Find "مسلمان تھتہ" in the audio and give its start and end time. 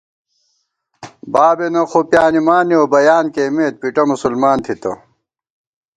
4.11-4.91